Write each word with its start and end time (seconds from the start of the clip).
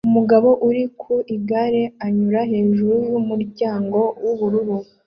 Umugabo 0.09 0.49
uri 0.67 0.83
ku 0.99 1.13
igare 1.35 1.81
anyura 2.05 2.41
hejuru 2.51 2.95
yumuryango 3.11 3.99
wubururu 4.23 4.77